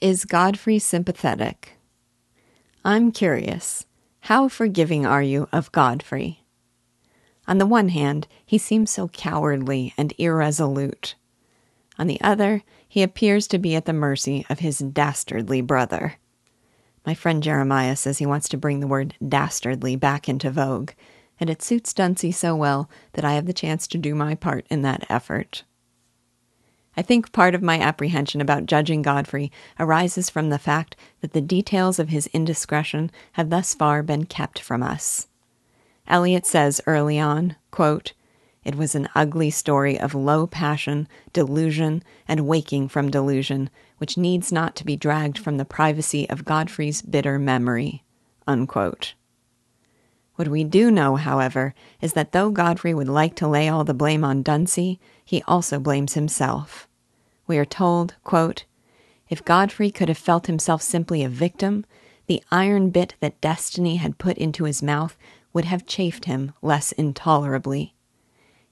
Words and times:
Is 0.00 0.24
Godfrey 0.24 0.78
sympathetic? 0.78 1.72
I'm 2.84 3.10
curious. 3.10 3.84
How 4.20 4.46
forgiving 4.46 5.04
are 5.04 5.22
you 5.22 5.48
of 5.50 5.72
Godfrey? 5.72 6.44
On 7.48 7.58
the 7.58 7.66
one 7.66 7.88
hand, 7.88 8.28
he 8.46 8.58
seems 8.58 8.92
so 8.92 9.08
cowardly 9.08 9.94
and 9.98 10.14
irresolute. 10.16 11.16
On 11.98 12.06
the 12.06 12.20
other, 12.20 12.62
he 12.88 13.02
appears 13.02 13.48
to 13.48 13.58
be 13.58 13.74
at 13.74 13.86
the 13.86 13.92
mercy 13.92 14.46
of 14.48 14.60
his 14.60 14.78
dastardly 14.78 15.62
brother. 15.62 16.14
My 17.04 17.14
friend 17.14 17.42
Jeremiah 17.42 17.96
says 17.96 18.18
he 18.18 18.26
wants 18.26 18.48
to 18.50 18.56
bring 18.56 18.78
the 18.78 18.86
word 18.86 19.16
dastardly 19.26 19.96
back 19.96 20.28
into 20.28 20.48
vogue, 20.52 20.92
and 21.40 21.50
it 21.50 21.60
suits 21.60 21.92
Dunsey 21.92 22.30
so 22.30 22.54
well 22.54 22.88
that 23.14 23.24
I 23.24 23.32
have 23.32 23.46
the 23.46 23.52
chance 23.52 23.88
to 23.88 23.98
do 23.98 24.14
my 24.14 24.36
part 24.36 24.64
in 24.70 24.82
that 24.82 25.06
effort. 25.08 25.64
I 26.98 27.02
think 27.02 27.30
part 27.30 27.54
of 27.54 27.62
my 27.62 27.78
apprehension 27.78 28.40
about 28.40 28.66
judging 28.66 29.02
Godfrey 29.02 29.52
arises 29.78 30.28
from 30.28 30.50
the 30.50 30.58
fact 30.58 30.96
that 31.20 31.32
the 31.32 31.40
details 31.40 32.00
of 32.00 32.08
his 32.08 32.26
indiscretion 32.32 33.12
have 33.34 33.50
thus 33.50 33.72
far 33.72 34.02
been 34.02 34.24
kept 34.24 34.58
from 34.58 34.82
us. 34.82 35.28
Eliot 36.08 36.44
says 36.44 36.80
early 36.88 37.16
on, 37.16 37.54
quote, 37.70 38.14
It 38.64 38.74
was 38.74 38.96
an 38.96 39.08
ugly 39.14 39.48
story 39.48 39.96
of 39.96 40.12
low 40.12 40.48
passion, 40.48 41.06
delusion, 41.32 42.02
and 42.26 42.48
waking 42.48 42.88
from 42.88 43.12
delusion, 43.12 43.70
which 43.98 44.18
needs 44.18 44.50
not 44.50 44.74
to 44.74 44.84
be 44.84 44.96
dragged 44.96 45.38
from 45.38 45.56
the 45.56 45.64
privacy 45.64 46.28
of 46.28 46.44
Godfrey's 46.44 47.00
bitter 47.00 47.38
memory. 47.38 48.02
Unquote. 48.48 49.14
What 50.34 50.48
we 50.48 50.64
do 50.64 50.90
know, 50.90 51.14
however, 51.14 51.74
is 52.00 52.14
that 52.14 52.32
though 52.32 52.50
Godfrey 52.50 52.92
would 52.92 53.08
like 53.08 53.36
to 53.36 53.46
lay 53.46 53.68
all 53.68 53.84
the 53.84 53.94
blame 53.94 54.24
on 54.24 54.42
Dunsey, 54.42 54.98
he 55.24 55.44
also 55.46 55.78
blames 55.78 56.14
himself 56.14 56.87
we 57.48 57.58
are 57.58 57.64
told, 57.64 58.14
quote, 58.22 58.64
If 59.28 59.44
Godfrey 59.44 59.90
could 59.90 60.08
have 60.08 60.18
felt 60.18 60.46
himself 60.46 60.82
simply 60.82 61.24
a 61.24 61.28
victim, 61.28 61.84
the 62.26 62.42
iron 62.50 62.90
bit 62.90 63.14
that 63.20 63.40
destiny 63.40 63.96
had 63.96 64.18
put 64.18 64.36
into 64.36 64.64
his 64.64 64.82
mouth 64.82 65.16
would 65.52 65.64
have 65.64 65.86
chafed 65.86 66.26
him 66.26 66.52
less 66.60 66.92
intolerably. 66.92 67.94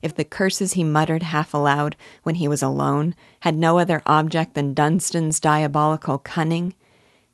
If 0.03 0.15
the 0.15 0.25
curses 0.25 0.75
he 0.75 0.85
muttered 0.85 1.23
half 1.23 1.55
aloud 1.55 1.97
when 2.23 2.37
he 2.37 2.47
was 2.47 2.63
alone 2.63 3.15
had 3.41 3.57
no 3.57 3.79
other 3.79 4.03
object 4.05 4.55
than 4.55 4.75
Dunstan's 4.75 5.41
diabolical 5.41 6.19
cunning, 6.19 6.75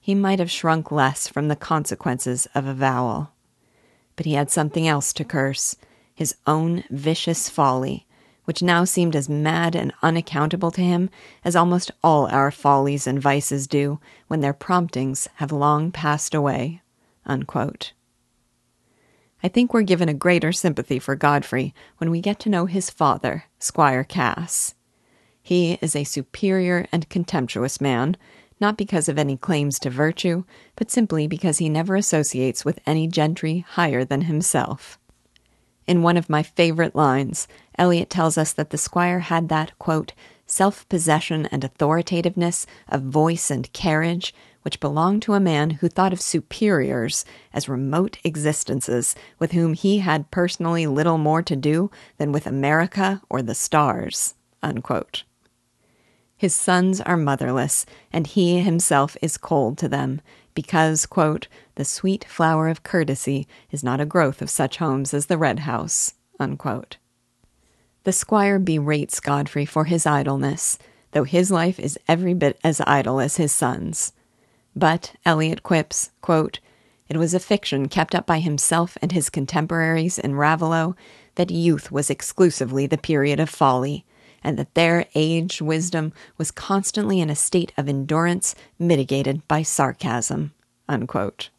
he 0.01 0.15
might 0.15 0.39
have 0.39 0.51
shrunk 0.51 0.91
less 0.91 1.29
from 1.29 1.49
the 1.49 1.57
consequences 1.57 2.47
of 2.55 2.67
avowal. 2.67 3.33
But 4.17 4.27
he 4.27 4.35
had 4.35 4.51
something 4.51 4.87
else 4.87 5.13
to 5.15 5.25
curse 5.25 5.77
his 6.15 6.37
own 6.47 6.85
vicious 6.89 7.49
folly, 7.49 8.07
which 8.45 8.63
now 8.63 8.85
seemed 8.85 9.15
as 9.15 9.29
mad 9.29 9.75
and 9.75 9.93
unaccountable 10.03 10.71
to 10.71 10.81
him 10.81 11.09
as 11.45 11.55
almost 11.55 11.91
all 12.03 12.27
our 12.27 12.51
follies 12.51 13.07
and 13.07 13.21
vices 13.21 13.67
do 13.67 14.01
when 14.29 14.41
their 14.41 14.53
promptings 14.53 15.29
have 15.35 15.53
long 15.53 15.91
passed 15.91 16.35
away. 16.35 16.81
Unquote. 17.25 17.93
I 19.43 19.49
think 19.49 19.75
we're 19.75 19.83
given 19.83 20.09
a 20.09 20.15
greater 20.15 20.53
sympathy 20.53 20.99
for 20.99 21.17
Godfrey 21.17 21.75
when 21.99 22.11
we 22.11 22.21
get 22.21 22.39
to 22.41 22.49
know 22.49 22.67
his 22.67 22.91
father, 22.91 23.45
Squire 23.59 24.05
Cass. 24.05 24.75
He 25.43 25.79
is 25.81 25.97
a 25.97 26.05
superior 26.05 26.87
and 26.93 27.09
contemptuous 27.09 27.81
man, 27.81 28.17
not 28.61 28.77
because 28.77 29.09
of 29.09 29.19
any 29.19 29.37
claims 29.37 29.81
to 29.81 29.91
virtue, 29.91 30.45
but 30.77 30.91
simply 30.93 31.27
because 31.27 31.59
he 31.59 31.69
never 31.69 31.97
associates 31.97 32.65
with 32.65 32.79
any 32.87 33.09
gentry 33.09 33.65
higher 33.71 34.05
than 34.05 34.23
himself. 34.23 35.01
In 35.89 36.03
one 36.03 36.17
of 36.17 36.31
my 36.31 36.45
favorite 36.45 36.95
lines, 36.95 37.49
Eliot 37.79 38.11
tells 38.11 38.37
us 38.37 38.53
that 38.53 38.71
the 38.71 38.79
squire 38.79 39.21
had 39.21 39.49
that, 39.49 39.79
quote, 39.79 40.13
self 40.47 40.89
possession 40.89 41.47
and 41.47 41.65
authoritativeness 41.65 42.67
of 42.89 43.03
voice 43.03 43.51
and 43.51 43.73
carriage 43.73 44.35
which 44.63 44.81
belonged 44.81 45.23
to 45.23 45.35
a 45.35 45.41
man 45.41 45.71
who 45.71 45.89
thought 45.89 46.13
of 46.13 46.21
superiors 46.21 47.25
as 47.53 47.69
remote 47.69 48.19
existences 48.25 49.15
with 49.39 49.53
whom 49.53 49.75
he 49.75 49.99
had 49.99 50.31
personally 50.31 50.87
little 50.87 51.19
more 51.19 51.43
to 51.43 51.57
do 51.57 51.91
than 52.17 52.33
with 52.33 52.47
America 52.47 53.21
or 53.29 53.43
the 53.43 53.55
stars. 53.55 54.35
Unquote. 54.63 55.25
His 56.37 56.55
sons 56.55 57.01
are 57.01 57.17
motherless, 57.17 57.87
and 58.13 58.27
he 58.27 58.61
himself 58.61 59.17
is 59.23 59.37
cold 59.37 59.79
to 59.79 59.89
them, 59.89 60.21
because, 60.55 61.07
quote, 61.07 61.47
the 61.77 61.85
sweet 61.85 62.25
flower 62.25 62.69
of 62.69 62.83
courtesy 62.83 63.47
is 63.71 63.85
not 63.85 64.01
a 64.01 64.07
growth 64.07 64.43
of 64.43 64.51
such 64.51 64.79
homes 64.79 65.15
as 65.15 65.27
the 65.27 65.39
Red 65.39 65.61
House. 65.61 66.15
Unquote. 66.41 66.97
The 68.05 68.13
squire 68.13 68.59
berates 68.59 69.21
Godfrey 69.21 69.65
for 69.65 69.85
his 69.85 70.07
idleness, 70.07 70.79
though 71.13 71.25
his 71.25 71.51
life 71.51 71.79
is 71.79 71.99
every 72.09 72.35
bit 72.35 72.59
as 72.65 72.81
idle 72.81 73.21
as 73.21 73.37
his 73.37 73.53
son's. 73.53 74.13
But, 74.75 75.15
Eliot 75.25 75.63
quips, 75.63 76.11
quote, 76.21 76.59
it 77.09 77.19
was 77.19 77.35
a 77.35 77.41
fiction 77.41 77.89
kept 77.89 78.15
up 78.15 78.27
by 78.27 78.39
himself 78.39 78.97
and 79.03 79.13
his 79.13 79.29
contemporaries 79.29 80.19
in 80.19 80.35
Raveloe 80.35 80.97
that 81.35 81.51
youth 81.51 81.93
was 81.93 82.09
exclusively 82.09 82.87
the 82.87 82.97
period 82.97 83.39
of 83.39 83.51
folly, 83.51 84.07
and 84.43 84.59
that 84.59 84.75
their 84.75 85.05
aged 85.15 85.61
wisdom 85.61 86.13
was 86.39 86.51
constantly 86.51 87.21
in 87.21 87.29
a 87.29 87.37
state 87.37 87.73
of 87.77 87.89
endurance 87.89 88.55
mitigated 88.79 89.47
by 89.47 89.63
sarcasm. 89.63 90.53
Unquote. 90.89 91.51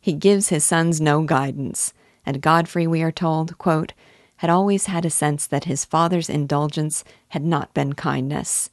He 0.00 0.12
gives 0.12 0.48
his 0.48 0.64
sons 0.64 1.00
no 1.00 1.22
guidance, 1.22 1.92
and 2.26 2.42
Godfrey, 2.42 2.86
we 2.86 3.02
are 3.02 3.12
told, 3.12 3.58
quote, 3.58 3.92
had 4.38 4.50
always 4.50 4.86
had 4.86 5.04
a 5.04 5.10
sense 5.10 5.46
that 5.46 5.64
his 5.64 5.84
father's 5.84 6.30
indulgence 6.30 7.04
had 7.28 7.44
not 7.44 7.74
been 7.74 7.92
kindness, 7.92 8.70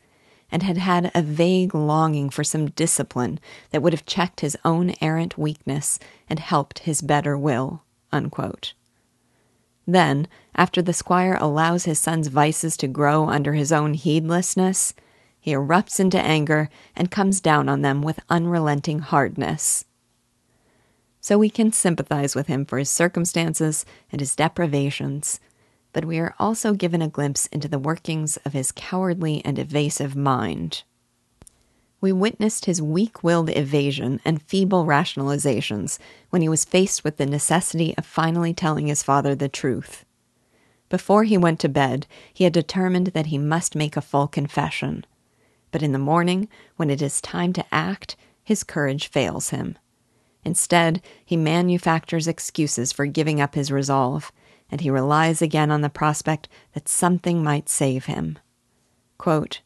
and 0.51 0.63
had 0.63 0.77
had 0.77 1.11
a 1.13 1.21
vague 1.21 1.73
longing 1.73 2.29
for 2.29 2.43
some 2.43 2.69
discipline 2.71 3.39
that 3.71 3.81
would 3.81 3.93
have 3.93 4.05
checked 4.05 4.41
his 4.41 4.57
own 4.63 4.93
errant 5.01 5.37
weakness 5.37 5.99
and 6.29 6.39
helped 6.39 6.79
his 6.79 7.01
better 7.01 7.37
will. 7.37 7.83
Unquote. 8.11 8.73
Then, 9.87 10.27
after 10.55 10.81
the 10.81 10.93
squire 10.93 11.37
allows 11.39 11.85
his 11.85 11.99
son's 11.99 12.27
vices 12.27 12.77
to 12.77 12.87
grow 12.87 13.27
under 13.27 13.53
his 13.53 13.71
own 13.71 13.93
heedlessness, 13.93 14.93
he 15.39 15.51
erupts 15.51 15.99
into 15.99 16.19
anger 16.19 16.69
and 16.95 17.11
comes 17.11 17.41
down 17.41 17.69
on 17.69 17.81
them 17.81 18.01
with 18.01 18.19
unrelenting 18.29 18.99
hardness. 18.99 19.85
So 21.21 21.37
we 21.37 21.49
can 21.49 21.71
sympathize 21.71 22.35
with 22.35 22.47
him 22.47 22.65
for 22.65 22.77
his 22.77 22.89
circumstances 22.89 23.85
and 24.11 24.21
his 24.21 24.35
deprivations, 24.35 25.39
but 25.95 26.05
we 26.05 26.19
are 26.19 26.35
also 26.37 26.75
given 26.75 27.01
a 27.01 27.07
glimpse 27.07 27.47
into 27.47 27.67
the 27.67 27.79
workings 27.79 28.37
of 28.45 28.53
his 28.53 28.71
cowardly 28.71 29.41
and 29.43 29.57
evasive 29.57 30.15
mind 30.15 30.83
we 32.05 32.11
witnessed 32.11 32.65
his 32.65 32.83
weak 32.83 33.23
willed 33.23 33.49
evasion 33.49 34.21
and 34.23 34.39
feeble 34.43 34.85
rationalizations 34.85 35.97
when 36.29 36.43
he 36.43 36.47
was 36.47 36.63
faced 36.63 37.03
with 37.03 37.17
the 37.17 37.25
necessity 37.25 37.95
of 37.97 38.05
finally 38.05 38.53
telling 38.53 38.85
his 38.85 39.01
father 39.01 39.33
the 39.33 39.49
truth. 39.49 40.05
Before 40.87 41.23
he 41.23 41.35
went 41.35 41.59
to 41.61 41.67
bed, 41.67 42.05
he 42.31 42.43
had 42.43 42.53
determined 42.53 43.07
that 43.07 43.25
he 43.25 43.39
must 43.39 43.73
make 43.75 43.97
a 43.97 44.01
full 44.01 44.27
confession. 44.27 45.03
But 45.71 45.81
in 45.81 45.93
the 45.93 45.97
morning, 45.97 46.47
when 46.75 46.91
it 46.91 47.01
is 47.01 47.19
time 47.19 47.53
to 47.53 47.65
act, 47.71 48.15
his 48.43 48.63
courage 48.63 49.07
fails 49.07 49.49
him. 49.49 49.75
Instead, 50.43 51.01
he 51.25 51.35
manufactures 51.35 52.27
excuses 52.27 52.91
for 52.91 53.07
giving 53.07 53.41
up 53.41 53.55
his 53.55 53.71
resolve, 53.71 54.31
and 54.75 54.81
he 54.81 54.89
relies 54.89 55.41
again 55.41 55.71
on 55.71 55.79
the 55.79 55.89
prospect 55.89 56.49
that 56.73 56.89
something 56.89 57.41
might 57.41 57.69
save 57.69 58.07
him. 58.07 58.37
Quote, 59.17 59.61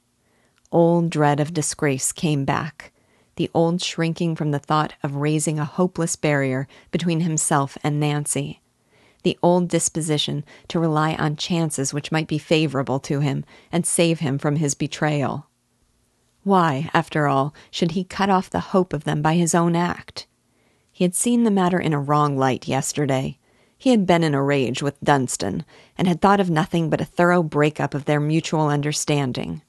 old 0.72 1.10
dread 1.10 1.40
of 1.40 1.52
disgrace 1.52 2.12
came 2.12 2.46
back, 2.46 2.92
the 3.36 3.50
old 3.56 3.82
shrinking 3.82 4.36
from 4.36 4.52
the 4.52 4.60
thought 4.60 4.94
of 5.02 5.16
raising 5.16 5.58
a 5.58 5.66
hopeless 5.66 6.16
barrier 6.16 6.68
between 6.92 7.22
himself 7.22 7.76
and 7.82 8.00
Nancy, 8.00 8.62
the 9.24 9.36
old 9.42 9.68
disposition 9.68 10.46
to 10.68 10.80
rely 10.80 11.16
on 11.16 11.36
chances 11.36 11.92
which 11.92 12.12
might 12.12 12.28
be 12.28 12.38
favorable 12.38 13.00
to 13.00 13.20
him 13.20 13.44
and 13.72 13.88
save 13.88 14.20
him 14.20 14.38
from 14.38 14.58
his 14.58 14.76
betrayal. 14.76 15.48
Why, 16.44 16.92
after 16.94 17.28
all, 17.28 17.56
should 17.72 17.94
he 17.94 18.04
cut 18.04 18.30
off 18.30 18.48
the 18.48 18.60
hope 18.60 18.94
of 18.94 19.06
them 19.06 19.24
by 19.24 19.34
his 19.34 19.56
own 19.56 19.76
act? 19.76 20.28
He 20.92 21.04
had 21.04 21.16
seen 21.16 21.46
the 21.46 21.50
matter 21.50 21.80
in 21.80 21.94
a 21.94 22.00
wrong 22.00 22.38
light 22.38 22.68
yesterday. 22.68 23.39
He 23.80 23.92
had 23.92 24.06
been 24.06 24.26
in 24.26 24.36
a 24.36 24.44
rage 24.44 24.84
with 24.84 25.00
Dunstan, 25.02 25.64
and 25.98 26.06
had 26.06 26.20
thought 26.20 26.42
of 26.42 26.50
nothing 26.50 26.90
but 26.90 27.00
a 27.00 27.06
thorough 27.06 27.42
break-up 27.42 27.94
of 27.94 28.04
their 28.04 28.20
mutual 28.20 28.68
understanding. 28.68 29.62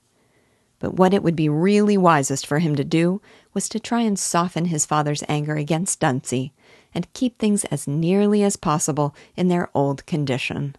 But 0.80 0.94
what 0.94 1.14
it 1.14 1.22
would 1.22 1.36
be 1.36 1.48
really 1.48 1.96
wisest 1.96 2.44
for 2.44 2.58
him 2.58 2.74
to 2.74 2.82
do 2.82 3.22
was 3.54 3.68
to 3.68 3.78
try 3.78 4.00
and 4.00 4.18
soften 4.18 4.64
his 4.64 4.84
father's 4.84 5.22
anger 5.28 5.54
against 5.54 6.00
Dunsey 6.00 6.52
and 6.92 7.12
keep 7.12 7.38
things 7.38 7.64
as 7.66 7.86
nearly 7.86 8.42
as 8.42 8.56
possible 8.56 9.14
in 9.36 9.46
their 9.46 9.70
old 9.74 10.04
condition. 10.06 10.74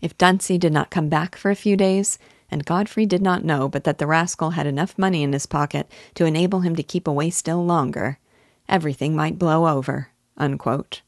If 0.00 0.16
Dunsey 0.16 0.56
did 0.56 0.72
not 0.72 0.90
come 0.90 1.10
back 1.10 1.36
for 1.36 1.50
a 1.50 1.56
few 1.56 1.76
days, 1.76 2.18
and 2.50 2.64
Godfrey 2.64 3.04
did 3.04 3.20
not 3.20 3.44
know 3.44 3.68
but 3.68 3.84
that 3.84 3.98
the 3.98 4.06
rascal 4.06 4.52
had 4.52 4.66
enough 4.66 4.96
money 4.96 5.22
in 5.22 5.34
his 5.34 5.44
pocket 5.44 5.90
to 6.14 6.24
enable 6.24 6.60
him 6.60 6.74
to 6.76 6.82
keep 6.82 7.06
away 7.06 7.28
still 7.28 7.62
longer, 7.62 8.18
everything 8.66 9.14
might 9.14 9.38
blow 9.38 9.68
over. 9.68 10.08
Unquote. 10.38 11.02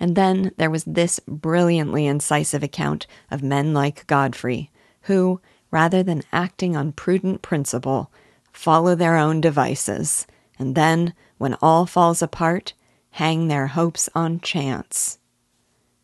And 0.00 0.16
then 0.16 0.52
there 0.56 0.70
was 0.70 0.84
this 0.84 1.20
brilliantly 1.26 2.06
incisive 2.06 2.62
account 2.62 3.06
of 3.30 3.42
men 3.42 3.72
like 3.72 4.06
Godfrey, 4.06 4.70
who, 5.02 5.40
rather 5.70 6.02
than 6.02 6.22
acting 6.32 6.76
on 6.76 6.92
prudent 6.92 7.42
principle, 7.42 8.10
follow 8.52 8.94
their 8.94 9.16
own 9.16 9.40
devices, 9.40 10.26
and 10.58 10.74
then, 10.74 11.14
when 11.38 11.54
all 11.62 11.86
falls 11.86 12.22
apart, 12.22 12.74
hang 13.10 13.48
their 13.48 13.68
hopes 13.68 14.08
on 14.14 14.40
chance. 14.40 15.18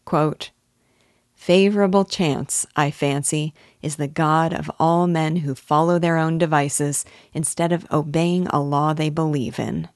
Quote, 0.05 0.51
Favorable 1.35 2.05
chance, 2.05 2.67
I 2.77 2.91
fancy, 2.91 3.55
is 3.81 3.97
the 3.97 4.07
God 4.09 4.53
of 4.53 4.71
all 4.79 5.07
men 5.07 5.37
who 5.37 5.55
follow 5.55 5.99
their 5.99 6.19
own 6.19 6.37
devices 6.37 7.05
instead 7.33 7.73
of 7.73 7.91
obeying 7.91 8.47
a 8.49 8.61
law 8.61 8.93
they 8.93 9.09
believe 9.09 9.59
in. 9.59 9.89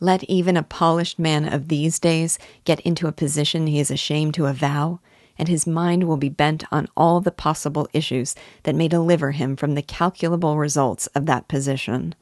Let 0.00 0.22
even 0.24 0.56
a 0.56 0.62
polished 0.62 1.18
man 1.18 1.52
of 1.52 1.68
these 1.68 1.98
days 1.98 2.38
get 2.64 2.80
into 2.80 3.08
a 3.08 3.12
position 3.12 3.66
he 3.66 3.80
is 3.80 3.90
ashamed 3.90 4.34
to 4.34 4.46
avow, 4.46 5.00
and 5.36 5.48
his 5.48 5.66
mind 5.66 6.04
will 6.04 6.16
be 6.16 6.28
bent 6.28 6.64
on 6.70 6.88
all 6.96 7.20
the 7.20 7.32
possible 7.32 7.88
issues 7.92 8.34
that 8.62 8.74
may 8.74 8.88
deliver 8.88 9.32
him 9.32 9.56
from 9.56 9.74
the 9.74 9.82
calculable 9.82 10.56
results 10.56 11.08
of 11.08 11.26
that 11.26 11.48
position. 11.48 12.14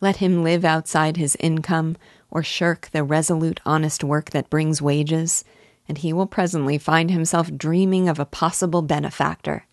Let 0.00 0.16
him 0.16 0.42
live 0.42 0.64
outside 0.64 1.16
his 1.16 1.36
income, 1.38 1.96
or 2.30 2.42
shirk 2.42 2.90
the 2.92 3.04
resolute, 3.04 3.60
honest 3.64 4.02
work 4.02 4.30
that 4.30 4.50
brings 4.50 4.82
wages, 4.82 5.44
and 5.88 5.98
he 5.98 6.12
will 6.12 6.26
presently 6.26 6.78
find 6.78 7.10
himself 7.10 7.54
dreaming 7.56 8.08
of 8.08 8.18
a 8.18 8.24
possible 8.24 8.82
benefactor, 8.82 9.66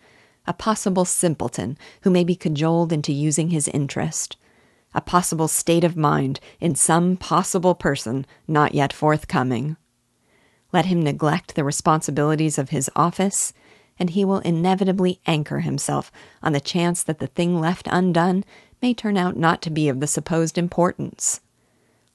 a 0.46 0.54
possible 0.54 1.06
simpleton 1.06 1.78
who 2.02 2.10
may 2.12 2.24
be 2.24 2.36
cajoled 2.36 2.94
into 2.94 3.12
using 3.12 3.50
his 3.50 3.68
interest, 3.68 4.38
a 4.94 5.02
possible 5.02 5.48
state 5.48 5.84
of 5.84 5.96
mind 5.96 6.40
in 6.60 6.76
some 6.76 7.18
possible 7.18 7.76
person 7.76 8.26
not 8.48 8.74
yet 8.74 8.92
forthcoming. 8.92 9.78
Let 10.74 10.86
him 10.86 11.02
neglect 11.02 11.56
the 11.56 11.64
responsibilities 11.64 12.58
of 12.58 12.70
his 12.70 12.90
office, 12.96 13.54
and 14.00 14.12
he 14.12 14.26
will 14.26 14.40
inevitably 14.40 15.20
anchor 15.26 15.60
himself 15.60 16.12
on 16.42 16.54
the 16.54 16.60
chance 16.60 17.04
that 17.04 17.20
the 17.20 17.28
thing 17.28 17.60
left 17.60 17.88
undone 17.92 18.44
may 18.82 18.94
turn 18.94 19.18
out 19.18 19.38
not 19.38 19.62
to 19.62 19.70
be 19.70 19.90
of 19.90 20.00
the 20.00 20.08
supposed 20.08 20.58
importance. 20.58 21.42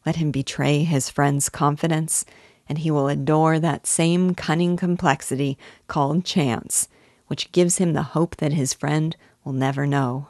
Let 0.04 0.16
him 0.16 0.30
betray 0.30 0.84
his 0.84 1.10
friend's 1.10 1.48
confidence 1.48 2.24
and 2.68 2.78
he 2.78 2.90
will 2.90 3.08
adore 3.08 3.58
that 3.58 3.86
same 3.86 4.34
cunning 4.34 4.76
complexity 4.76 5.56
called 5.86 6.24
chance, 6.24 6.88
which 7.26 7.52
gives 7.52 7.78
him 7.78 7.92
the 7.92 8.02
hope 8.02 8.36
that 8.36 8.52
his 8.52 8.74
friend 8.74 9.16
will 9.44 9.52
never 9.52 9.86
know. 9.86 10.28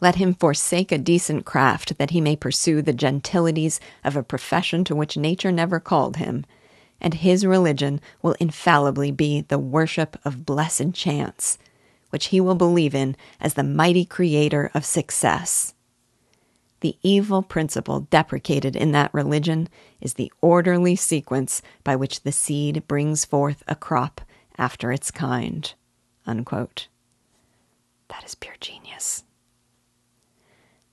Let 0.00 0.16
him 0.16 0.34
forsake 0.34 0.92
a 0.92 0.98
decent 0.98 1.46
craft 1.46 1.96
that 1.98 2.10
he 2.10 2.20
may 2.20 2.36
pursue 2.36 2.82
the 2.82 2.92
gentilities 2.92 3.80
of 4.04 4.16
a 4.16 4.22
profession 4.22 4.84
to 4.84 4.94
which 4.94 5.16
nature 5.16 5.50
never 5.50 5.80
called 5.80 6.16
him, 6.16 6.44
and 7.00 7.14
his 7.14 7.46
religion 7.46 8.00
will 8.20 8.36
infallibly 8.38 9.10
be 9.10 9.42
the 9.42 9.58
worship 9.58 10.18
of 10.24 10.44
blessed 10.44 10.92
chance, 10.92 11.58
which 12.10 12.26
he 12.26 12.40
will 12.40 12.54
believe 12.54 12.94
in 12.94 13.16
as 13.40 13.54
the 13.54 13.62
mighty 13.62 14.04
creator 14.04 14.70
of 14.74 14.84
success. 14.84 15.74
The 16.80 16.96
evil 17.02 17.42
principle 17.42 18.00
deprecated 18.00 18.76
in 18.76 18.92
that 18.92 19.14
religion 19.14 19.68
is 20.00 20.14
the 20.14 20.30
orderly 20.42 20.94
sequence 20.94 21.62
by 21.84 21.96
which 21.96 22.22
the 22.22 22.32
seed 22.32 22.86
brings 22.86 23.24
forth 23.24 23.62
a 23.66 23.74
crop 23.74 24.20
after 24.58 24.92
its 24.92 25.10
kind. 25.10 25.72
Unquote. 26.26 26.88
That 28.08 28.24
is 28.24 28.34
pure 28.34 28.56
genius. 28.60 29.24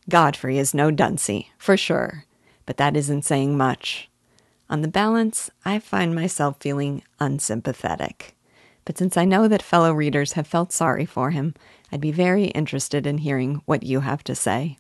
Godfrey 0.10 0.58
is 0.58 0.74
no 0.74 0.92
dunce, 0.92 1.30
for 1.58 1.78
sure, 1.78 2.26
but 2.66 2.78
that 2.78 2.98
isn't 2.98 3.24
saying 3.24 3.58
much. 3.58 4.10
On 4.70 4.82
the 4.82 4.88
balance, 4.88 5.50
I 5.64 5.80
find 5.80 6.14
myself 6.14 6.58
feeling 6.60 7.04
unsympathetic. 7.20 8.36
But 8.86 8.98
since 8.98 9.16
I 9.16 9.26
know 9.26 9.48
that 9.48 9.62
fellow 9.62 9.94
readers 9.94 10.34
have 10.34 10.48
felt 10.48 10.74
sorry 10.74 11.06
for 11.06 11.32
him, 11.32 11.54
I'd 11.92 12.02
be 12.02 12.12
very 12.12 12.46
interested 12.46 13.08
in 13.08 13.20
hearing 13.20 13.62
what 13.66 13.84
you 13.84 14.02
have 14.02 14.24
to 14.26 14.36
say. 14.36 14.78